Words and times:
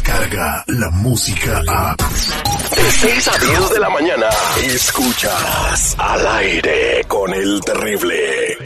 llega 0.00 0.64
la 0.68 0.90
música 0.90 1.60
a... 1.68 1.94
De 1.96 2.90
6 2.90 3.28
a 3.28 3.38
10 3.38 3.70
de 3.70 3.80
la 3.80 3.90
mañana, 3.90 4.26
escuchas 4.62 5.94
al 5.98 6.26
aire 6.26 7.04
con 7.06 7.32
el 7.34 7.60
terrible. 7.60 8.56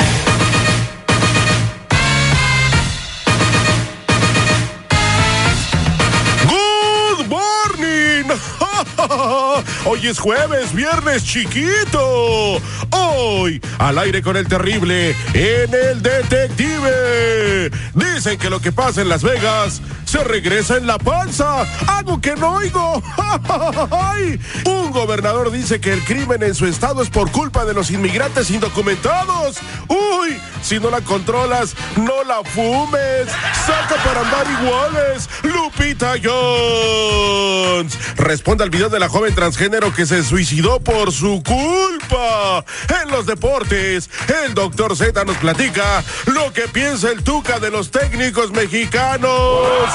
Good 6.49 7.27
morning. 7.27 8.25
Hoy 9.85 10.07
es 10.07 10.19
jueves, 10.19 10.73
viernes 10.75 11.25
chiquito. 11.25 12.61
Hoy, 12.91 13.61
al 13.79 13.99
aire 13.99 14.23
con 14.23 14.37
el 14.37 14.47
terrible, 14.47 15.11
en 15.35 15.75
el 15.75 16.03
detective. 16.03 17.71
Dicen 17.95 18.39
que 18.39 18.49
lo 18.49 18.61
que 18.61 18.71
pasa 18.71 19.03
en 19.03 19.09
Las 19.09 19.23
Vegas 19.23 19.83
se 20.07 20.25
regresa 20.25 20.77
en 20.77 20.87
la 20.87 20.99
panza. 20.99 21.67
Algo 21.87 22.21
que 22.21 22.35
no 22.37 22.55
oigo. 22.55 23.03
Un 24.65 24.91
gobernador 24.93 25.51
dice 25.51 25.81
que 25.81 25.93
el 25.93 26.03
crimen 26.05 26.43
en 26.43 26.55
su 26.55 26.67
estado 26.67 27.03
es 27.03 27.11
por 27.11 27.31
culpa 27.31 27.65
de 27.65 27.75
los 27.75 27.91
inmigrantes 27.91 28.51
indocumentados. 28.51 29.59
Uy, 29.89 30.39
si 30.63 30.81
no 30.81 30.91
la 30.91 31.01
controlas, 31.03 31.75
no 31.97 32.25
la 32.25 32.43
fumes. 32.45 33.29
Saca 33.67 33.97
para 34.05 34.21
andar 34.21 34.47
iguales. 34.63 35.29
Lupita 35.43 36.15
Jones. 36.23 37.99
Responde 38.17 38.65
al 38.65 38.71
video 38.71 38.89
de 38.89 39.01
la 39.01 39.09
joven 39.09 39.35
transgénero 39.35 39.93
que 39.93 40.07
se 40.07 40.23
suicidó 40.23 40.81
por 40.81 41.13
su 41.13 41.43
culpa. 41.43 42.65
En 43.03 43.11
los 43.11 43.27
deportes, 43.27 44.09
el 44.45 44.55
doctor 44.55 44.97
Z 44.97 45.25
nos 45.25 45.37
platica 45.39 46.03
lo 46.27 46.53
que 46.53 46.63
piensa 46.69 47.11
el 47.11 47.23
Tuca 47.25 47.59
de 47.59 47.71
los 47.71 47.91
técnicos 47.91 48.53
mexicanos. 48.53 49.91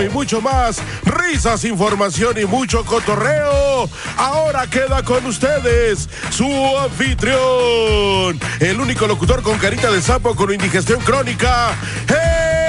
Y 0.00 0.08
mucho 0.08 0.40
más, 0.40 0.78
risas, 1.04 1.64
información 1.64 2.34
y 2.40 2.46
mucho 2.46 2.82
cotorreo. 2.82 3.90
Ahora 4.16 4.66
queda 4.66 5.02
con 5.02 5.26
ustedes 5.26 6.08
su 6.30 6.46
anfitrión, 6.78 8.40
el 8.60 8.80
único 8.80 9.06
locutor 9.06 9.42
con 9.42 9.58
carita 9.58 9.90
de 9.90 10.00
sapo 10.00 10.34
con 10.34 10.50
indigestión 10.50 10.98
crónica, 11.00 11.76
el 12.08 12.62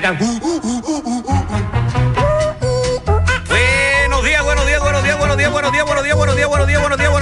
Buenos 0.00 0.47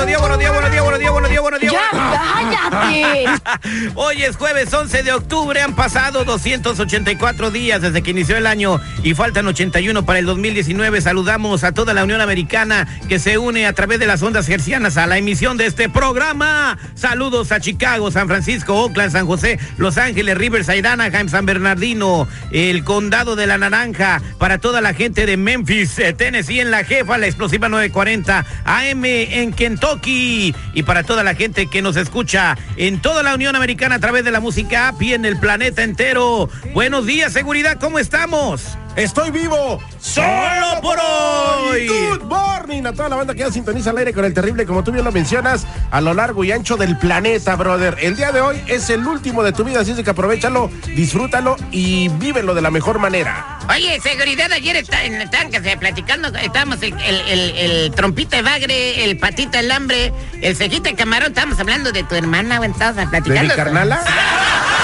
buenos 0.06 0.08
días, 0.08 0.20
buenos 0.20 0.38
días, 0.38 0.52
buenos 0.52 0.70
días, 0.70 0.82
buenos 0.82 1.00
días, 1.00 1.12
buenos 1.12 1.30
días, 1.30 1.42
buenos 1.42 1.60
días. 1.60 1.72
¡Ya 1.72 1.90
cállate! 1.90 2.55
Hoy 3.94 4.22
es 4.22 4.36
jueves 4.36 4.72
11 4.72 5.02
de 5.02 5.12
octubre, 5.12 5.60
han 5.60 5.74
pasado 5.74 6.24
284 6.24 7.50
días 7.50 7.80
desde 7.80 8.02
que 8.02 8.10
inició 8.10 8.36
el 8.36 8.46
año 8.46 8.80
y 9.02 9.14
faltan 9.14 9.46
81 9.46 10.04
para 10.04 10.18
el 10.18 10.26
2019. 10.26 11.00
Saludamos 11.00 11.64
a 11.64 11.72
toda 11.72 11.94
la 11.94 12.04
Unión 12.04 12.20
Americana 12.20 12.86
que 13.08 13.18
se 13.18 13.38
une 13.38 13.66
a 13.66 13.72
través 13.72 13.98
de 13.98 14.06
las 14.06 14.22
ondas 14.22 14.46
gercianas 14.46 14.96
a 14.96 15.06
la 15.06 15.18
emisión 15.18 15.56
de 15.56 15.66
este 15.66 15.88
programa. 15.88 16.78
Saludos 16.94 17.52
a 17.52 17.60
Chicago, 17.60 18.10
San 18.10 18.28
Francisco, 18.28 18.74
Oakland, 18.74 19.12
San 19.12 19.26
José, 19.26 19.58
Los 19.78 19.98
Ángeles, 19.98 20.36
Riverside, 20.36 20.86
Anaheim, 20.86 21.28
San 21.28 21.46
Bernardino, 21.46 22.28
el 22.50 22.84
condado 22.84 23.36
de 23.36 23.46
la 23.46 23.58
Naranja, 23.58 24.20
para 24.38 24.58
toda 24.58 24.80
la 24.80 24.94
gente 24.94 25.26
de 25.26 25.36
Memphis, 25.36 25.98
eh, 25.98 26.12
Tennessee, 26.12 26.60
en 26.60 26.70
la 26.70 26.84
jefa, 26.84 27.18
la 27.18 27.26
explosiva 27.26 27.68
940, 27.68 28.44
AM 28.64 29.04
en 29.04 29.52
Kentucky 29.52 30.54
y 30.74 30.82
para 30.82 31.02
toda 31.02 31.22
la 31.22 31.34
gente 31.34 31.66
que 31.66 31.82
nos 31.82 31.96
escucha 31.96 32.56
en 32.76 33.00
toda 33.00 33.22
la 33.22 33.34
Unión 33.34 33.56
Americana 33.56 33.96
a 33.96 33.98
través 33.98 34.24
de 34.24 34.30
la 34.30 34.40
música 34.40 34.88
app 34.88 35.02
y 35.02 35.14
en 35.14 35.24
el 35.24 35.38
planeta 35.38 35.82
entero. 35.82 36.48
Buenos 36.74 37.06
días, 37.06 37.32
seguridad, 37.32 37.78
¿cómo 37.80 37.98
estamos? 37.98 38.76
Estoy 38.96 39.30
vivo. 39.30 39.78
Solo 40.00 40.80
por 40.80 40.98
hoy. 40.98 41.86
Good 41.86 42.22
morning 42.22 42.86
a 42.86 42.92
toda 42.94 43.10
la 43.10 43.16
banda 43.16 43.34
que 43.34 43.40
ya 43.40 43.50
sintoniza 43.50 43.90
al 43.90 43.98
aire 43.98 44.14
con 44.14 44.24
el 44.24 44.32
terrible, 44.32 44.64
como 44.64 44.82
tú 44.82 44.90
bien 44.90 45.04
lo 45.04 45.12
mencionas, 45.12 45.66
a 45.90 46.00
lo 46.00 46.14
largo 46.14 46.44
y 46.44 46.52
ancho 46.52 46.76
del 46.78 46.96
planeta, 46.96 47.56
brother. 47.56 47.98
El 48.00 48.16
día 48.16 48.32
de 48.32 48.40
hoy 48.40 48.62
es 48.66 48.88
el 48.88 49.06
último 49.06 49.42
de 49.42 49.52
tu 49.52 49.64
vida, 49.64 49.80
así 49.80 49.90
es 49.90 50.00
que 50.02 50.08
aprovechalo, 50.10 50.70
disfrútalo 50.86 51.56
y 51.70 52.08
vívelo 52.08 52.54
de 52.54 52.62
la 52.62 52.70
mejor 52.70 52.98
manera. 52.98 53.58
Oye, 53.68 54.00
seguridad, 54.00 54.50
ayer 54.50 54.76
está, 54.76 55.04
en 55.04 55.20
estaban 55.20 55.50
que 55.50 55.60
se 55.60 55.76
platicando, 55.76 56.28
estábamos 56.28 56.82
el, 56.82 56.94
el, 56.98 57.20
el, 57.28 57.50
el 57.58 57.90
trompita 57.92 58.38
de 58.38 58.42
bagre, 58.42 59.04
el 59.04 59.18
patita 59.18 59.60
el 59.60 59.70
hambre, 59.70 60.10
el 60.40 60.56
cejita 60.56 60.88
de 60.88 60.96
camarón, 60.96 61.28
estábamos 61.28 61.60
hablando 61.60 61.92
de 61.92 62.02
tu 62.02 62.14
hermana, 62.14 62.64
estábamos 62.64 63.10
¿De 63.10 63.20
platicando. 63.20 63.42
mi 63.42 63.56
carnala? 63.56 64.00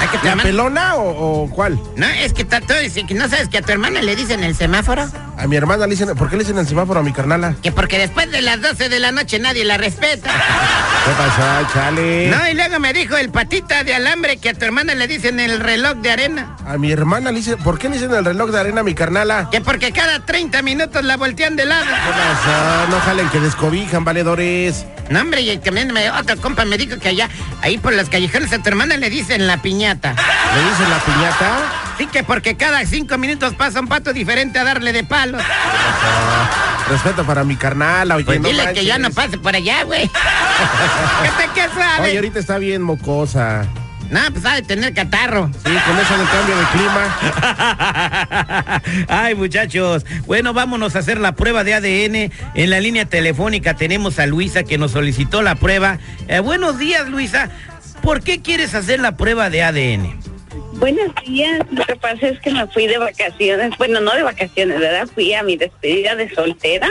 Ay, 0.00 0.08
que 0.08 0.16
¿La 0.18 0.22
hermana- 0.30 0.42
pelona 0.42 0.94
o, 0.96 1.42
o 1.44 1.50
cuál? 1.50 1.78
No, 1.96 2.06
es 2.06 2.32
que 2.32 2.42
está 2.42 2.60
todo, 2.60 2.78
dice 2.78 3.04
que 3.06 3.14
no 3.14 3.28
sabes 3.28 3.48
que 3.48 3.58
a 3.58 3.62
tu 3.62 3.70
hermana 3.70 4.00
le 4.02 4.16
dicen 4.16 4.42
el 4.42 4.56
semáforo. 4.56 5.06
A 5.36 5.46
mi 5.46 5.56
hermana 5.56 5.86
le 5.86 5.90
dicen, 5.94 6.14
¿por 6.16 6.28
qué 6.28 6.36
le 6.36 6.42
dicen 6.44 6.58
el 6.58 6.66
semáforo 6.66 7.00
a 7.00 7.02
mi 7.02 7.12
carnala? 7.12 7.54
Que 7.62 7.72
porque 7.72 7.98
después 7.98 8.30
de 8.30 8.42
las 8.42 8.60
12 8.60 8.88
de 8.88 8.98
la 8.98 9.10
noche 9.12 9.38
nadie 9.38 9.64
la 9.64 9.78
respeta. 9.78 10.30
¿Qué 10.30 11.10
pasó, 11.12 11.72
chale? 11.72 12.28
No, 12.30 12.48
y 12.48 12.54
luego 12.54 12.78
me 12.78 12.92
dijo 12.92 13.16
el 13.16 13.30
patita 13.30 13.82
de 13.84 13.94
alambre 13.94 14.36
que 14.38 14.50
a 14.50 14.54
tu 14.54 14.64
hermana 14.64 14.94
le 14.94 15.06
dicen 15.06 15.40
el 15.40 15.60
reloj 15.60 15.96
de 15.96 16.10
arena. 16.10 16.56
A 16.66 16.76
mi 16.76 16.92
hermana 16.92 17.30
le 17.30 17.38
dicen, 17.38 17.56
¿por 17.58 17.78
qué 17.78 17.88
le 17.88 17.94
dicen 17.96 18.12
el 18.14 18.24
reloj 18.24 18.50
de 18.50 18.60
arena 18.60 18.80
a 18.82 18.84
mi 18.84 18.94
carnala? 18.94 19.48
Que 19.50 19.60
porque 19.62 19.92
cada 19.92 20.24
30 20.24 20.60
minutos 20.62 21.04
la 21.04 21.16
voltean 21.16 21.56
de 21.56 21.64
lado. 21.66 21.84
¿Qué 21.86 22.10
pasó? 22.12 22.90
No 22.90 23.00
jalen 23.00 23.28
que 23.30 23.40
descobijan, 23.40 24.04
valedores. 24.04 24.84
No, 25.10 25.20
hombre, 25.20 25.40
y 25.42 25.58
también 25.58 25.92
me, 25.92 26.08
otro 26.10 26.36
compa 26.36 26.64
me 26.64 26.78
dijo 26.78 26.98
que 27.00 27.08
allá, 27.08 27.28
ahí 27.62 27.78
por 27.78 27.92
las 27.92 28.08
callejones 28.08 28.52
a 28.52 28.62
tu 28.62 28.68
hermana 28.68 28.96
le 28.96 29.10
dicen 29.10 29.48
la 29.48 29.60
piñata. 29.60 30.14
¿Le 30.14 30.70
dicen 30.70 30.88
la 30.88 30.98
piñata? 31.00 31.58
Sí, 31.98 32.06
que 32.06 32.22
porque 32.22 32.56
cada 32.56 32.86
cinco 32.86 33.18
minutos 33.18 33.54
pasa 33.54 33.80
un 33.80 33.88
pato 33.88 34.12
diferente 34.12 34.60
a 34.60 34.64
darle 34.64 34.92
de 34.92 35.02
palos. 35.02 35.42
Respeto 36.88 37.24
para 37.24 37.42
mi 37.42 37.56
carnala, 37.56 38.14
oye, 38.14 38.24
Pues 38.24 38.40
no 38.40 38.48
dile 38.48 38.72
que 38.72 38.84
ya 38.84 38.98
no 38.98 39.10
pase 39.10 39.36
por 39.36 39.54
allá, 39.54 39.82
güey. 39.82 40.08
¿Qué 41.22 41.28
te 41.28 41.50
qué 41.54 41.62
Oye, 41.62 41.74
sabe? 41.74 42.16
ahorita 42.16 42.38
está 42.38 42.58
bien 42.58 42.80
mocosa. 42.80 43.66
No, 44.10 44.20
pues 44.32 44.44
ha 44.44 44.56
de 44.56 44.62
tener 44.62 44.92
catarro. 44.92 45.50
Sí, 45.52 45.70
con 45.86 45.98
eso 45.98 46.18
del 46.18 46.28
cambio 46.28 46.56
de 46.56 46.64
clima. 46.72 47.16
Ay, 49.08 49.36
muchachos. 49.36 50.04
Bueno, 50.26 50.52
vámonos 50.52 50.96
a 50.96 50.98
hacer 50.98 51.18
la 51.18 51.32
prueba 51.32 51.62
de 51.62 51.74
ADN. 51.74 52.32
En 52.54 52.70
la 52.70 52.80
línea 52.80 53.04
telefónica 53.04 53.76
tenemos 53.76 54.18
a 54.18 54.26
Luisa 54.26 54.64
que 54.64 54.78
nos 54.78 54.90
solicitó 54.90 55.42
la 55.42 55.54
prueba. 55.54 56.00
Eh, 56.26 56.40
buenos 56.40 56.78
días, 56.78 57.08
Luisa. 57.08 57.50
¿Por 58.02 58.22
qué 58.22 58.42
quieres 58.42 58.74
hacer 58.74 58.98
la 58.98 59.16
prueba 59.16 59.48
de 59.48 59.62
ADN? 59.62 60.20
Buenos 60.72 61.14
días, 61.26 61.60
lo 61.70 61.84
que 61.84 61.94
pasa 61.96 62.28
es 62.28 62.40
que 62.40 62.50
me 62.50 62.66
fui 62.68 62.86
de 62.86 62.96
vacaciones, 62.96 63.76
bueno, 63.76 64.00
no 64.00 64.14
de 64.14 64.22
vacaciones, 64.22 64.80
¿verdad? 64.80 65.06
Fui 65.14 65.34
a 65.34 65.42
mi 65.42 65.56
despedida 65.56 66.16
de 66.16 66.34
soltera 66.34 66.88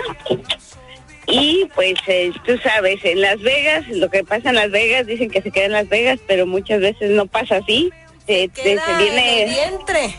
y 1.29 1.69
pues 1.75 1.95
eh, 2.07 2.31
tú 2.45 2.57
sabes, 2.63 2.99
en 3.03 3.21
Las 3.21 3.39
Vegas, 3.41 3.87
lo 3.89 4.09
que 4.09 4.23
pasa 4.23 4.49
en 4.49 4.55
Las 4.55 4.71
Vegas, 4.71 5.05
dicen 5.07 5.29
que 5.29 5.41
se 5.41 5.51
queda 5.51 5.65
en 5.65 5.71
Las 5.73 5.89
Vegas, 5.89 6.19
pero 6.27 6.45
muchas 6.47 6.79
veces 6.81 7.11
no 7.11 7.25
pasa 7.27 7.57
así. 7.57 7.89
Te, 8.25 8.47
te- 8.49 8.61
Queda 8.61 8.85
se 8.85 8.91
en 8.91 8.99
el 8.99 9.03
viene, 9.05 9.45
vientre. 9.45 10.15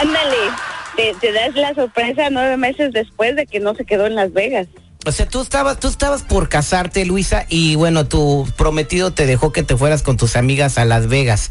ándale, 0.00 0.36
te, 0.96 1.14
te 1.20 1.32
das 1.32 1.54
la 1.54 1.74
sorpresa 1.74 2.30
nueve 2.30 2.56
meses 2.56 2.92
después 2.92 3.34
de 3.36 3.46
que 3.46 3.60
no 3.60 3.74
se 3.74 3.84
quedó 3.84 4.06
en 4.06 4.14
Las 4.14 4.32
Vegas. 4.32 4.68
O 5.04 5.10
sea, 5.10 5.26
tú 5.26 5.40
estabas, 5.40 5.80
tú 5.80 5.88
estabas 5.88 6.22
por 6.22 6.48
casarte, 6.48 7.04
Luisa, 7.04 7.44
y 7.48 7.74
bueno, 7.74 8.06
tu 8.06 8.46
prometido 8.56 9.12
te 9.12 9.26
dejó 9.26 9.52
que 9.52 9.64
te 9.64 9.76
fueras 9.76 10.02
con 10.02 10.16
tus 10.16 10.36
amigas 10.36 10.78
a 10.78 10.84
Las 10.84 11.08
Vegas. 11.08 11.50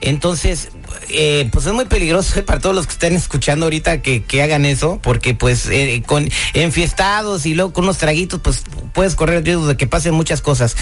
Entonces, 0.00 0.70
eh, 1.10 1.48
pues 1.52 1.66
es 1.66 1.72
muy 1.72 1.86
peligroso 1.86 2.44
para 2.44 2.60
todos 2.60 2.74
los 2.74 2.86
que 2.86 2.92
estén 2.92 3.14
escuchando 3.16 3.66
ahorita 3.66 4.00
que, 4.02 4.22
que 4.22 4.42
hagan 4.42 4.64
eso, 4.64 5.00
porque 5.02 5.34
pues 5.34 5.68
eh, 5.68 6.02
con 6.06 6.28
enfiestados 6.54 7.46
y 7.46 7.54
luego 7.54 7.72
con 7.72 7.84
unos 7.84 7.98
traguitos, 7.98 8.40
pues 8.40 8.62
puedes 8.92 9.14
correr 9.14 9.38
el 9.38 9.44
riesgo 9.44 9.66
de 9.66 9.76
que 9.76 9.86
pasen 9.86 10.14
muchas 10.14 10.40
cosas. 10.40 10.76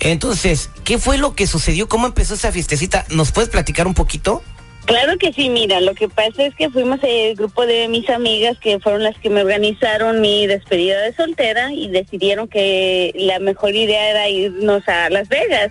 Entonces, 0.00 0.70
¿qué 0.84 0.98
fue 0.98 1.18
lo 1.18 1.34
que 1.34 1.46
sucedió? 1.46 1.88
¿Cómo 1.88 2.06
empezó 2.06 2.34
esa 2.34 2.50
fiestecita? 2.50 3.04
¿Nos 3.10 3.32
puedes 3.32 3.50
platicar 3.50 3.86
un 3.86 3.94
poquito? 3.94 4.42
Claro 4.86 5.18
que 5.18 5.32
sí, 5.32 5.50
mira, 5.50 5.80
lo 5.80 5.94
que 5.94 6.08
pasa 6.08 6.46
es 6.46 6.54
que 6.54 6.70
fuimos 6.70 6.98
el 7.02 7.36
grupo 7.36 7.64
de 7.66 7.86
mis 7.86 8.08
amigas 8.08 8.58
que 8.58 8.80
fueron 8.80 9.04
las 9.04 9.16
que 9.18 9.30
me 9.30 9.42
organizaron 9.42 10.20
mi 10.20 10.46
despedida 10.46 11.00
de 11.02 11.12
soltera 11.12 11.72
y 11.72 11.88
decidieron 11.90 12.48
que 12.48 13.12
la 13.14 13.38
mejor 13.38 13.74
idea 13.74 14.10
era 14.10 14.28
irnos 14.28 14.88
a 14.88 15.10
Las 15.10 15.28
Vegas. 15.28 15.70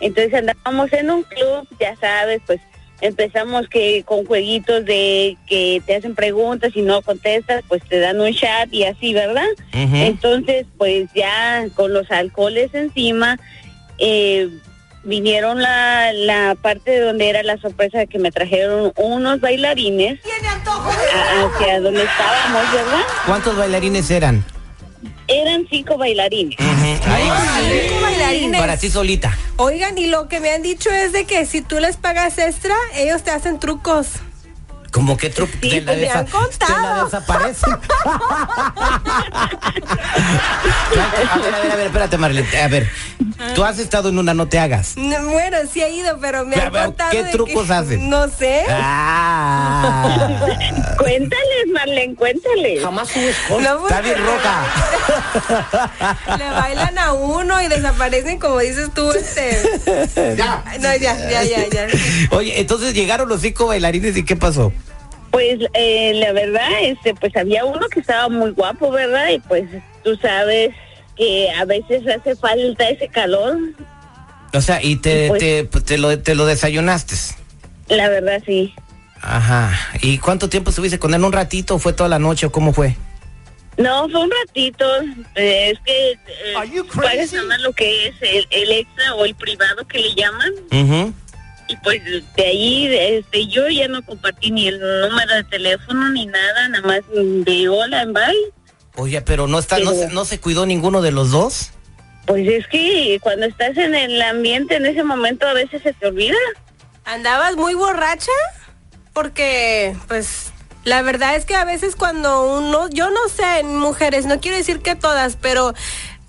Entonces 0.00 0.34
andábamos 0.34 0.92
en 0.92 1.10
un 1.10 1.22
club, 1.24 1.66
ya 1.78 1.94
sabes, 1.96 2.40
pues 2.46 2.60
empezamos 3.02 3.66
que 3.68 4.02
con 4.04 4.26
jueguitos 4.26 4.84
de 4.84 5.36
que 5.46 5.80
te 5.86 5.96
hacen 5.96 6.14
preguntas 6.14 6.72
y 6.74 6.82
no 6.82 7.00
contestas, 7.02 7.62
pues 7.68 7.82
te 7.88 7.98
dan 7.98 8.20
un 8.20 8.32
chat 8.34 8.72
y 8.72 8.84
así, 8.84 9.14
¿verdad? 9.14 9.46
Entonces, 9.72 10.66
pues 10.76 11.08
ya 11.14 11.66
con 11.76 11.92
los 11.94 12.10
alcoholes 12.10 12.74
encima, 12.74 13.38
eh, 13.98 14.48
vinieron 15.02 15.62
la, 15.62 16.12
la 16.12 16.54
parte 16.60 17.00
donde 17.00 17.30
era 17.30 17.42
la 17.42 17.56
sorpresa 17.58 17.98
de 18.00 18.06
que 18.06 18.18
me 18.18 18.30
trajeron 18.30 18.92
unos 18.96 19.40
bailarines 19.40 20.20
Tiene 20.20 20.48
antojo 20.48 20.90
de 20.90 21.10
a- 21.18 21.46
hacia 21.46 21.80
donde 21.80 22.02
estábamos, 22.02 22.72
¿verdad? 22.72 23.00
¿Cuántos 23.26 23.56
bailarines 23.56 24.10
eran? 24.10 24.44
Eran 25.26 25.66
cinco 25.70 25.96
bailarines. 25.96 26.58
Ahí- 26.60 27.30
Cinco 27.88 27.99
Para 28.58 28.76
ti 28.76 28.90
solita. 28.90 29.36
Oigan, 29.56 29.98
y 29.98 30.06
lo 30.06 30.28
que 30.28 30.40
me 30.40 30.50
han 30.50 30.62
dicho 30.62 30.90
es 30.90 31.12
de 31.12 31.24
que 31.24 31.46
si 31.46 31.62
tú 31.62 31.78
les 31.80 31.96
pagas 31.96 32.38
extra, 32.38 32.74
ellos 32.94 33.22
te 33.22 33.30
hacen 33.30 33.58
trucos. 33.58 34.08
Como 34.90 35.16
que 35.16 35.30
truco 35.30 35.52
Sí, 35.62 35.68
te, 35.70 35.80
la 35.82 35.92
pues 35.92 36.58
desa- 36.58 36.82
la 36.82 37.04
desaparecen. 37.04 37.72
a 40.90 41.38
ver, 41.42 41.54
a 41.54 41.60
ver, 41.60 41.72
a 41.72 41.76
ver, 41.76 41.86
espérate, 41.86 42.18
Marlene. 42.18 42.60
A 42.60 42.68
ver, 42.68 42.88
tú 43.54 43.64
has 43.64 43.78
estado 43.78 44.08
en 44.08 44.18
una 44.18 44.34
no 44.34 44.48
te 44.48 44.58
hagas. 44.58 44.96
No, 44.96 45.22
Bueno, 45.28 45.58
sí 45.72 45.80
he 45.82 45.90
ido, 45.92 46.18
pero 46.20 46.44
me 46.44 46.56
han 46.56 46.72
contado 46.72 47.10
¿qué 47.12 47.22
de 47.24 47.30
trucos 47.30 47.66
que- 47.68 47.72
haces? 47.72 47.98
No 48.00 48.28
sé. 48.28 48.64
Ah, 48.68 50.40
Cuéntales, 50.98 51.66
Marlene, 51.72 52.14
cuéntales. 52.16 52.82
No, 52.82 52.90
pues, 52.92 53.16
está 53.16 54.00
bien 54.00 54.16
roja. 54.24 54.64
Le 56.36 56.50
bailan 56.50 56.98
a 56.98 57.12
uno 57.12 57.62
y 57.62 57.68
desaparecen 57.68 58.38
como 58.38 58.58
dices 58.58 58.90
tú, 58.94 59.10
este. 59.12 60.36
Ya. 60.36 60.64
No, 60.80 60.96
ya, 60.96 61.16
ya, 61.30 61.42
ya, 61.44 61.68
ya. 61.68 61.86
Oye, 62.32 62.60
entonces 62.60 62.92
llegaron 62.94 63.28
los 63.28 63.40
cinco 63.40 63.66
bailarines 63.68 64.16
y 64.16 64.24
¿qué 64.24 64.36
pasó? 64.36 64.72
Pues 65.30 65.58
eh, 65.74 66.12
la 66.16 66.32
verdad, 66.32 66.68
este, 66.82 67.14
pues 67.14 67.36
había 67.36 67.64
uno 67.64 67.88
que 67.88 68.00
estaba 68.00 68.28
muy 68.28 68.50
guapo, 68.50 68.90
¿verdad? 68.90 69.28
Y 69.30 69.38
pues 69.40 69.64
tú 70.02 70.16
sabes 70.16 70.70
que 71.16 71.50
a 71.50 71.64
veces 71.64 72.02
hace 72.08 72.34
falta 72.36 72.88
ese 72.88 73.08
calor. 73.08 73.56
O 74.52 74.60
sea, 74.60 74.82
y 74.82 74.96
te, 74.96 75.28
Pues- 75.28 75.40
te, 75.40 75.64
te 75.64 75.98
lo, 75.98 76.18
te 76.18 76.34
lo 76.34 76.46
desayunaste. 76.46 77.14
La 77.88 78.08
verdad, 78.08 78.42
sí. 78.44 78.74
Ajá. 79.20 79.72
¿Y 80.02 80.18
cuánto 80.18 80.48
tiempo 80.48 80.70
estuviste 80.70 80.98
con 80.98 81.14
él? 81.14 81.22
¿Un 81.24 81.32
ratito? 81.32 81.74
o 81.74 81.78
¿Fue 81.78 81.92
toda 81.92 82.08
la 82.08 82.18
noche 82.18 82.46
o 82.46 82.52
cómo 82.52 82.72
fue? 82.72 82.96
No, 83.76 84.08
fue 84.08 84.20
un 84.22 84.30
ratito. 84.46 84.84
eh, 85.36 85.70
es 85.72 85.78
que 85.84 86.12
eh, 86.12 87.56
lo 87.60 87.72
que 87.72 88.08
es 88.08 88.14
el, 88.20 88.46
el 88.50 88.72
extra 88.72 89.14
o 89.14 89.24
el 89.24 89.34
privado 89.34 89.86
que 89.86 89.98
le 89.98 90.14
llaman. 90.14 90.50
Ujú. 90.72 91.14
Y 91.70 91.76
pues 91.76 92.02
de 92.04 92.44
ahí, 92.44 92.88
este, 92.92 93.46
yo 93.46 93.68
ya 93.68 93.86
no 93.86 94.02
compartí 94.04 94.50
ni 94.50 94.66
el 94.66 94.80
número 94.80 95.34
de 95.36 95.44
teléfono 95.44 96.10
ni 96.10 96.26
nada, 96.26 96.68
nada 96.68 96.84
más 96.84 97.00
de 97.12 97.68
hola 97.68 98.02
en 98.02 98.12
bye. 98.12 98.52
Oye, 98.96 99.20
pero 99.22 99.46
no 99.46 99.60
está, 99.60 99.78
no, 99.78 99.92
Pero- 99.92 100.08
se, 100.08 100.12
no 100.12 100.24
se 100.24 100.40
cuidó 100.40 100.66
ninguno 100.66 101.00
de 101.00 101.12
los 101.12 101.30
dos. 101.30 101.70
Pues 102.26 102.46
es 102.48 102.66
que 102.66 103.18
cuando 103.22 103.46
estás 103.46 103.76
en 103.76 103.94
el 103.94 104.20
ambiente 104.20 104.76
en 104.76 104.86
ese 104.86 105.04
momento 105.04 105.46
a 105.46 105.52
veces 105.52 105.80
se 105.82 105.92
te 105.92 106.06
olvida. 106.08 106.36
¿Andabas 107.04 107.54
muy 107.54 107.74
borracha? 107.74 108.32
Porque, 109.12 109.96
pues, 110.08 110.52
la 110.84 111.02
verdad 111.02 111.36
es 111.36 111.44
que 111.44 111.54
a 111.54 111.64
veces 111.64 111.94
cuando 111.94 112.58
uno, 112.58 112.88
yo 112.90 113.10
no 113.10 113.28
sé, 113.28 113.62
mujeres, 113.64 114.26
no 114.26 114.40
quiero 114.40 114.56
decir 114.56 114.80
que 114.80 114.96
todas, 114.96 115.36
pero 115.36 115.72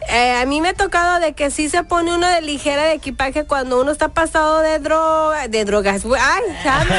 eh, 0.10 0.40
a 0.42 0.46
mí 0.46 0.62
me 0.62 0.70
ha 0.70 0.74
tocado 0.74 1.20
de 1.20 1.34
que 1.34 1.52
sí 1.52 1.70
se 1.70 1.84
pone 1.84 2.14
uno 2.14 2.28
de 2.28 2.42
ligera 2.42 2.84
de 2.84 2.94
equipaje 2.94 3.46
cuando 3.46 3.80
uno 3.82 3.92
está 3.92 4.10
pasado 4.10 4.62
de 4.62 4.80
droga, 4.80 5.48
de 5.48 5.66
drogas. 5.66 6.04
Ay, 6.06 6.44
ya 6.64 6.84
me 6.84 6.96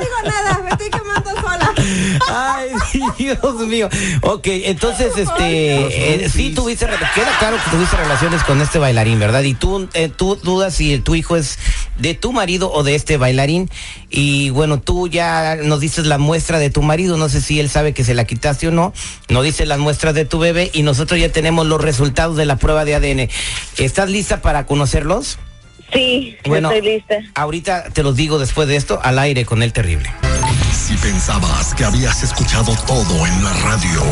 no 0.26 0.32
no 0.32 0.44
nada, 0.44 0.62
me 0.62 0.70
estoy 0.70 0.90
quemando 0.90 1.30
sola. 1.40 1.74
Ay, 2.28 2.70
Dios 3.18 3.60
mío. 3.66 3.88
Ok, 4.22 4.46
entonces, 4.46 5.16
este, 5.16 6.24
eh, 6.24 6.28
sí 6.28 6.52
tuviste, 6.54 6.86
queda 6.86 7.38
claro 7.38 7.56
que 7.64 7.70
tuviste 7.70 7.96
relaciones 7.96 8.42
con 8.44 8.60
este 8.60 8.78
bailarín, 8.78 9.18
¿verdad? 9.18 9.42
Y 9.42 9.54
tú, 9.54 9.88
eh, 9.94 10.08
tú 10.08 10.36
dudas 10.36 10.74
si 10.74 10.98
tu 10.98 11.14
hijo 11.14 11.36
es 11.36 11.58
de 11.98 12.14
tu 12.14 12.32
marido 12.32 12.70
o 12.72 12.82
de 12.82 12.94
este 12.94 13.16
bailarín. 13.16 13.70
Y 14.10 14.50
bueno, 14.50 14.80
tú 14.80 15.08
ya 15.08 15.56
nos 15.56 15.80
dices 15.80 16.06
la 16.06 16.18
muestra 16.18 16.58
de 16.58 16.70
tu 16.70 16.82
marido, 16.82 17.16
no 17.16 17.28
sé 17.28 17.40
si 17.40 17.60
él 17.60 17.70
sabe 17.70 17.94
que 17.94 18.04
se 18.04 18.14
la 18.14 18.24
quitaste 18.24 18.68
o 18.68 18.70
no. 18.70 18.92
Nos 19.28 19.44
dices 19.44 19.66
las 19.66 19.78
muestras 19.78 20.14
de 20.14 20.24
tu 20.24 20.38
bebé 20.38 20.70
y 20.72 20.82
nosotros 20.82 21.20
ya 21.20 21.30
tenemos 21.30 21.66
los 21.66 21.80
resultados 21.80 22.36
de 22.36 22.46
la 22.46 22.56
prueba 22.56 22.84
de 22.84 22.94
ADN. 22.94 23.28
¿Estás 23.78 24.10
lista 24.10 24.42
para 24.42 24.66
conocerlos? 24.66 25.38
Sí, 25.92 26.36
yo 26.44 26.50
Bueno, 26.50 26.70
estoy 26.70 26.90
lista. 26.94 27.14
ahorita 27.34 27.84
te 27.90 28.02
los 28.02 28.16
digo 28.16 28.38
después 28.38 28.68
de 28.68 28.76
esto 28.76 29.00
al 29.02 29.18
aire 29.18 29.44
con 29.44 29.62
el 29.62 29.72
terrible. 29.72 30.12
Si 30.72 30.94
pensabas 30.96 31.74
que 31.74 31.84
habías 31.84 32.22
escuchado 32.22 32.74
todo 32.86 33.26
en 33.26 33.44
la 33.44 33.52
radio, 33.54 34.02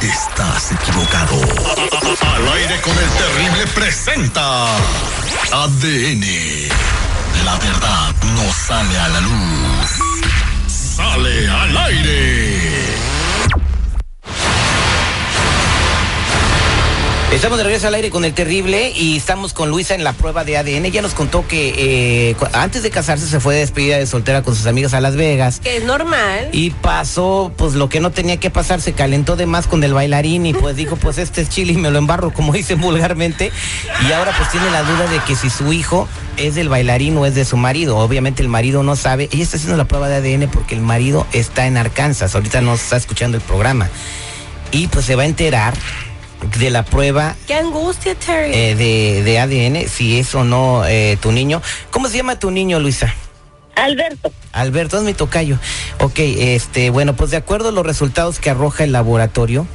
estás 0.00 0.72
equivocado. 0.72 1.36
Al 2.34 2.52
aire 2.54 2.80
con 2.80 2.92
el 2.92 3.10
terrible 3.10 3.66
presenta 3.74 4.66
ADN. 5.52 6.24
La 7.44 7.56
verdad 7.58 8.14
no 8.34 8.52
sale 8.52 8.98
a 8.98 9.08
la 9.08 9.20
luz. 9.20 9.90
Sale 10.68 11.48
al 11.48 11.76
aire. 11.76 12.73
Estamos 17.34 17.58
de 17.58 17.64
regreso 17.64 17.88
al 17.88 17.94
aire 17.94 18.10
con 18.10 18.24
el 18.24 18.32
terrible 18.32 18.92
y 18.92 19.16
estamos 19.16 19.52
con 19.52 19.68
Luisa 19.68 19.96
en 19.96 20.04
la 20.04 20.12
prueba 20.12 20.44
de 20.44 20.56
ADN. 20.56 20.84
Ella 20.84 21.02
nos 21.02 21.14
contó 21.14 21.46
que 21.48 21.74
eh, 22.30 22.36
antes 22.52 22.84
de 22.84 22.90
casarse 22.90 23.26
se 23.26 23.40
fue 23.40 23.54
de 23.54 23.60
despedida 23.60 23.98
de 23.98 24.06
soltera 24.06 24.42
con 24.42 24.54
sus 24.54 24.66
amigas 24.66 24.94
a 24.94 25.00
Las 25.00 25.16
Vegas. 25.16 25.58
Que 25.58 25.78
es 25.78 25.84
normal. 25.84 26.48
Y 26.52 26.70
pasó, 26.70 27.52
pues 27.56 27.74
lo 27.74 27.88
que 27.88 27.98
no 27.98 28.12
tenía 28.12 28.38
que 28.38 28.50
pasar, 28.50 28.80
se 28.80 28.92
calentó 28.92 29.34
de 29.34 29.46
más 29.46 29.66
con 29.66 29.82
el 29.82 29.92
bailarín 29.92 30.46
y 30.46 30.54
pues 30.54 30.76
dijo, 30.76 30.94
pues 30.94 31.18
este 31.18 31.42
es 31.42 31.48
chile 31.48 31.72
y 31.72 31.76
me 31.76 31.90
lo 31.90 31.98
embarro, 31.98 32.32
como 32.32 32.52
dicen 32.52 32.80
vulgarmente. 32.80 33.50
Y 34.08 34.12
ahora 34.12 34.32
pues 34.38 34.50
tiene 34.52 34.70
la 34.70 34.84
duda 34.84 35.08
de 35.08 35.18
que 35.26 35.34
si 35.34 35.50
su 35.50 35.72
hijo 35.72 36.08
es 36.36 36.54
del 36.54 36.68
bailarín 36.68 37.18
o 37.18 37.26
es 37.26 37.34
de 37.34 37.44
su 37.44 37.56
marido. 37.56 37.98
Obviamente 37.98 38.42
el 38.42 38.48
marido 38.48 38.84
no 38.84 38.94
sabe. 38.94 39.28
Ella 39.32 39.42
está 39.42 39.56
haciendo 39.56 39.76
la 39.76 39.86
prueba 39.86 40.08
de 40.08 40.16
ADN 40.18 40.48
porque 40.50 40.76
el 40.76 40.82
marido 40.82 41.26
está 41.32 41.66
en 41.66 41.78
Arkansas. 41.78 42.36
Ahorita 42.36 42.60
no 42.60 42.74
está 42.74 42.96
escuchando 42.96 43.36
el 43.36 43.42
programa. 43.42 43.90
Y 44.70 44.86
pues 44.86 45.04
se 45.04 45.16
va 45.16 45.24
a 45.24 45.26
enterar 45.26 45.74
de 46.58 46.70
la 46.70 46.84
prueba 46.84 47.34
Qué 47.46 47.54
angustia, 47.54 48.14
Terry. 48.14 48.52
eh, 48.54 48.74
de, 48.74 49.22
de 49.22 49.38
ADN, 49.38 49.88
si 49.88 50.18
es 50.18 50.34
o 50.34 50.44
no 50.44 50.84
eh, 50.86 51.16
tu 51.20 51.32
niño. 51.32 51.62
¿Cómo 51.90 52.08
se 52.08 52.16
llama 52.18 52.38
tu 52.38 52.50
niño, 52.50 52.80
Luisa? 52.80 53.12
Alberto, 53.76 54.32
Alberto, 54.52 54.98
es 54.98 55.02
mi 55.02 55.14
tocayo. 55.14 55.58
Ok, 56.00 56.18
este, 56.20 56.90
bueno, 56.90 57.16
pues 57.16 57.30
de 57.32 57.36
acuerdo 57.38 57.70
a 57.70 57.72
los 57.72 57.84
resultados 57.84 58.38
que 58.38 58.50
arroja 58.50 58.84
el 58.84 58.92
laboratorio, 58.92 59.66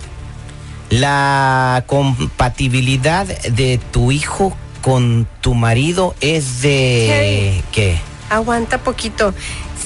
la 0.89 1.83
compatibilidad 1.88 3.25
de 3.27 3.77
tu 3.91 4.12
hijo 4.12 4.55
con 4.81 5.27
tu 5.41 5.53
marido 5.53 6.15
es 6.22 6.62
de... 6.62 7.62
¿Qué? 7.72 7.98
Aguanta 8.29 8.77
poquito. 8.77 9.33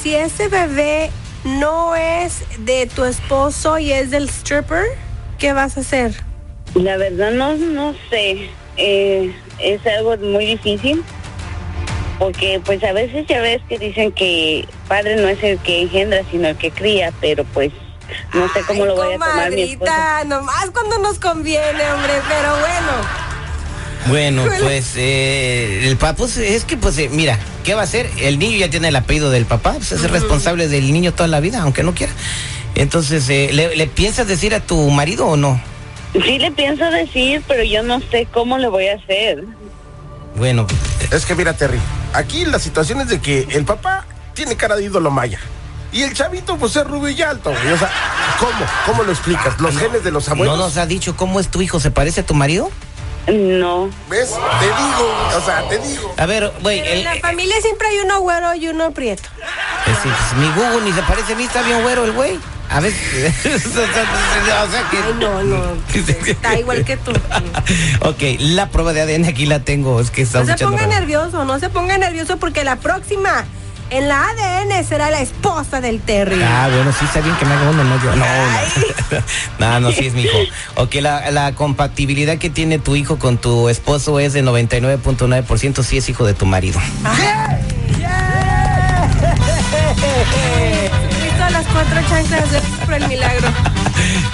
Si 0.01 0.13
ese 0.13 0.47
bebé 0.47 1.09
no 1.43 1.95
es 1.95 2.43
de 2.59 2.85
tu 2.87 3.03
esposo 3.05 3.79
y 3.79 3.91
es 3.91 4.11
del 4.11 4.29
stripper, 4.29 4.85
¿qué 5.39 5.53
vas 5.53 5.77
a 5.77 5.79
hacer? 5.81 6.23
La 6.75 6.97
verdad 6.97 7.31
no, 7.31 7.55
no 7.55 7.95
sé. 8.09 8.49
Eh, 8.77 9.33
es 9.59 9.85
algo 9.85 10.17
muy 10.17 10.45
difícil. 10.45 11.03
Porque 12.19 12.61
pues 12.63 12.83
a 12.83 12.93
veces 12.93 13.25
ya 13.27 13.41
ves 13.41 13.61
que 13.67 13.79
dicen 13.79 14.11
que 14.11 14.67
padre 14.87 15.15
no 15.15 15.27
es 15.27 15.43
el 15.43 15.57
que 15.59 15.81
engendra, 15.81 16.21
sino 16.31 16.47
el 16.47 16.55
que 16.55 16.71
cría, 16.71 17.11
pero 17.19 17.43
pues 17.43 17.71
no 18.33 18.47
sé 18.53 18.61
cómo 18.67 18.83
Ay, 18.83 18.89
lo 18.89 18.95
voy 18.95 19.07
a 19.07 19.13
tomar 19.13 19.51
mi 19.51 19.75
comadrita, 19.75 20.23
nomás 20.25 20.69
cuando 20.71 20.99
nos 20.99 21.19
conviene, 21.19 21.91
hombre, 21.91 22.13
pero 22.29 22.51
bueno. 22.59 23.23
Bueno, 24.05 24.45
pues 24.61 24.93
eh, 24.95 25.87
el 25.87 25.97
papá, 25.97 26.15
pues, 26.17 26.37
es 26.37 26.65
que 26.65 26.77
pues 26.77 26.97
eh, 26.97 27.09
mira, 27.11 27.39
¿qué 27.63 27.73
va 27.73 27.81
a 27.81 27.83
hacer? 27.85 28.09
El 28.19 28.37
niño 28.37 28.57
ya 28.57 28.69
tiene 28.69 28.89
el 28.89 28.95
apellido 28.95 29.31
del 29.31 29.45
papá, 29.45 29.73
pues 29.73 29.91
es 29.91 30.03
el 30.03 30.09
responsable 30.09 30.67
del 30.67 30.91
niño 30.93 31.13
toda 31.13 31.27
la 31.27 31.39
vida, 31.39 31.61
aunque 31.61 31.83
no 31.83 31.93
quiera. 31.93 32.13
Entonces, 32.75 33.27
eh, 33.29 33.49
¿le, 33.53 33.75
le 33.75 33.87
piensas 33.87 34.27
decir 34.27 34.53
a 34.55 34.59
tu 34.59 34.89
marido 34.89 35.27
o 35.27 35.37
no? 35.37 35.59
Sí 36.13 36.37
le 36.39 36.51
pienso 36.51 36.85
decir, 36.91 37.43
pero 37.47 37.63
yo 37.63 37.81
no 37.83 37.99
sé 38.11 38.27
cómo 38.31 38.57
le 38.57 38.67
voy 38.67 38.87
a 38.87 38.95
hacer. 38.95 39.43
Bueno, 40.35 40.65
Es 41.11 41.25
que 41.25 41.35
mira, 41.35 41.53
Terry, 41.53 41.79
aquí 42.13 42.45
la 42.45 42.59
situación 42.59 43.01
es 43.01 43.07
de 43.09 43.19
que 43.21 43.47
el 43.51 43.65
papá 43.65 44.05
tiene 44.33 44.55
cara 44.55 44.75
de 44.75 44.83
ídolo 44.85 45.11
maya. 45.11 45.39
Y 45.91 46.01
el 46.01 46.13
chavito, 46.13 46.57
pues 46.57 46.75
es 46.75 46.85
rubio 46.87 47.09
y 47.09 47.21
alto, 47.21 47.51
güey. 47.51 47.71
O 47.73 47.77
sea, 47.77 47.91
¿cómo? 48.39 48.65
¿Cómo 48.87 49.03
lo 49.03 49.11
explicas? 49.11 49.59
¿Los 49.59 49.77
genes 49.77 50.03
de 50.03 50.11
los 50.11 50.27
no 50.27 50.33
abuelos? 50.33 50.57
nos 50.57 50.77
ha 50.77 50.87
dicho 50.87 51.15
cómo 51.15 51.39
es 51.39 51.49
tu 51.49 51.61
hijo, 51.61 51.79
¿se 51.79 51.91
parece 51.91 52.21
a 52.21 52.25
tu 52.25 52.33
marido? 52.33 52.71
No. 53.27 53.89
¿Ves? 54.09 54.31
Te 54.59 54.65
digo, 54.65 55.15
o 55.37 55.41
sea, 55.45 55.67
te 55.69 55.77
digo. 55.77 56.13
A 56.17 56.25
ver, 56.25 56.51
güey, 56.61 56.79
en 56.79 57.03
la 57.03 57.15
familia 57.17 57.55
siempre 57.61 57.87
hay 57.89 57.99
uno 57.99 58.19
güero 58.21 58.55
y 58.55 58.67
uno 58.67 58.91
prieto. 58.91 59.29
eh, 59.85 59.95
sí, 60.01 60.09
pues, 60.09 60.41
mi 60.41 60.47
Google 60.55 60.81
ni 60.83 60.91
se 60.93 61.01
parece 61.03 61.33
a 61.33 61.35
mí, 61.35 61.43
está 61.43 61.61
bien 61.61 61.81
güero 61.83 62.05
el 62.05 62.11
güey. 62.11 62.39
A 62.73 62.79
ver, 62.79 62.91
o 63.45 64.71
sea 64.71 64.89
que... 64.89 64.97
Ay, 64.97 65.13
no, 65.19 65.43
no. 65.43 65.61
Está 66.25 66.57
igual 66.57 66.83
que 66.83 66.97
tú. 66.97 67.11
ok, 68.01 68.21
la 68.39 68.69
prueba 68.69 68.93
de 68.93 69.01
ADN 69.01 69.25
aquí 69.25 69.45
la 69.45 69.59
tengo, 69.59 69.99
es 70.01 70.09
que 70.09 70.23
está 70.23 70.43
No 70.43 70.57
se 70.57 70.65
ponga 70.65 70.77
raro. 70.87 70.89
nervioso, 70.89 71.45
no 71.45 71.59
se 71.59 71.69
ponga 71.69 71.97
nervioso 71.99 72.37
porque 72.37 72.63
la 72.63 72.77
próxima 72.77 73.45
en 73.91 74.07
la 74.07 74.27
ADN 74.27 74.83
será 74.87 75.11
la 75.11 75.21
esposa 75.21 75.81
del 75.81 76.01
Terry. 76.01 76.41
Ah, 76.41 76.67
bueno, 76.73 76.91
sí 76.97 77.05
está 77.05 77.21
bien 77.21 77.35
que 77.35 77.45
me 77.45 77.53
haga 77.53 77.69
uno, 77.69 77.83
no 77.83 78.03
yo. 78.03 78.15
No, 78.15 78.25
no. 78.25 79.23
no, 79.59 79.79
no, 79.81 79.91
sí 79.91 80.07
es 80.07 80.13
mi 80.15 80.23
hijo. 80.23 80.37
Ok, 80.75 80.95
la, 80.95 81.29
la 81.29 81.53
compatibilidad 81.53 82.39
que 82.39 82.49
tiene 82.49 82.79
tu 82.79 82.95
hijo 82.95 83.19
con 83.19 83.37
tu 83.37 83.69
esposo 83.69 84.19
es 84.19 84.33
de 84.33 84.43
99.9%, 84.43 85.83
sí 85.83 85.97
es 85.97 86.09
hijo 86.09 86.25
de 86.25 86.33
tu 86.33 86.47
marido. 86.47 86.79
Cuatro 91.73 91.99
chanclas 92.07 92.51
gracias 92.51 92.85
por 92.85 92.93
el 92.93 93.07
milagro. 93.07 93.47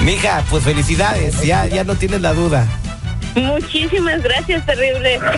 Mija, 0.01 0.43
pues 0.49 0.63
felicidades, 0.63 1.41
ya, 1.41 1.65
ya 1.65 1.83
no 1.83 1.95
tienes 1.95 2.21
la 2.21 2.33
duda. 2.33 2.67
Muchísimas 3.35 4.21
gracias, 4.21 4.65
terrible. 4.65 5.19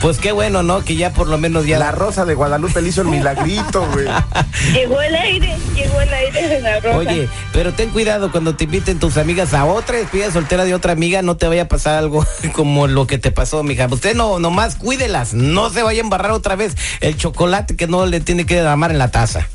Pues 0.00 0.18
qué 0.18 0.32
bueno, 0.32 0.62
¿no? 0.62 0.84
Que 0.84 0.96
ya 0.96 1.14
por 1.14 1.28
lo 1.28 1.38
menos 1.38 1.66
ya... 1.66 1.78
La 1.78 1.90
rosa 1.90 2.26
de 2.26 2.34
Guadalupe 2.34 2.82
le 2.82 2.90
hizo 2.90 3.00
el 3.00 3.08
milagrito, 3.08 3.88
güey. 3.90 4.06
Llegó 4.74 5.00
el 5.00 5.14
aire, 5.14 5.56
llegó 5.74 5.98
el 5.98 6.12
aire 6.12 6.48
de 6.48 6.60
la 6.60 6.80
rosa. 6.80 6.98
Oye, 6.98 7.28
pero 7.54 7.72
ten 7.72 7.88
cuidado 7.88 8.30
cuando 8.30 8.54
te 8.54 8.64
inviten 8.64 8.98
tus 8.98 9.16
amigas 9.16 9.54
a 9.54 9.64
otra 9.64 9.96
despedida 9.96 10.30
soltera 10.30 10.66
de 10.66 10.74
otra 10.74 10.92
amiga, 10.92 11.22
no 11.22 11.38
te 11.38 11.48
vaya 11.48 11.62
a 11.62 11.68
pasar 11.68 11.96
algo 11.96 12.26
como 12.52 12.86
lo 12.86 13.06
que 13.06 13.16
te 13.16 13.30
pasó, 13.30 13.62
mija. 13.62 13.86
Usted 13.90 14.14
no, 14.14 14.38
nomás 14.38 14.74
cuídelas, 14.74 15.32
no 15.32 15.70
se 15.70 15.82
vaya 15.82 16.02
a 16.02 16.04
embarrar 16.04 16.32
otra 16.32 16.54
vez 16.54 16.76
el 17.00 17.16
chocolate 17.16 17.76
que 17.76 17.86
no 17.86 18.04
le 18.04 18.20
tiene 18.20 18.44
que 18.44 18.56
derramar 18.56 18.90
en 18.90 18.98
la 18.98 19.10
taza. 19.10 19.48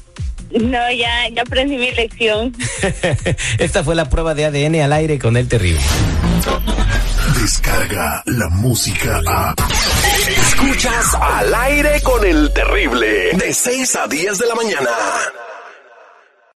No, 0.51 0.91
ya, 0.91 1.29
ya 1.29 1.41
aprendí 1.43 1.77
mi 1.77 1.91
lección. 1.91 2.55
Esta 3.59 3.83
fue 3.83 3.95
la 3.95 4.09
prueba 4.09 4.33
de 4.33 4.45
ADN 4.45 4.81
al 4.81 4.93
aire 4.93 5.19
con 5.19 5.37
el 5.37 5.47
terrible. 5.47 5.81
Descarga 7.39 8.23
la 8.25 8.49
música 8.49 9.21
a. 9.25 9.55
Escuchas 10.27 11.13
al 11.15 11.53
aire 11.53 12.01
con 12.01 12.25
el 12.25 12.51
terrible. 12.53 13.31
De 13.33 13.53
6 13.53 13.95
a 13.95 14.07
10 14.07 14.37
de 14.37 14.47
la 14.47 14.55
mañana. 14.55 14.89